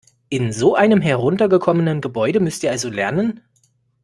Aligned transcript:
In 0.29 0.51
so 0.51 0.73
einem 0.73 0.99
heruntergekommenen 0.99 2.01
Gebäude 2.01 2.39
müsst 2.39 2.63
ihr 2.63 2.71
also 2.71 2.89
lernen? 2.89 3.41